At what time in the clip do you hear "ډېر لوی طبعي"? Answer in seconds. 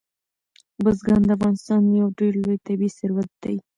2.19-2.89